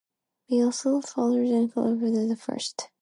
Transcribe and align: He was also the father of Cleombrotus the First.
He 0.47 0.63
was 0.65 0.83
also 0.83 0.99
the 1.01 1.07
father 1.07 1.41
of 1.43 1.49
Cleombrotus 1.75 2.29
the 2.29 2.35
First. 2.35 2.89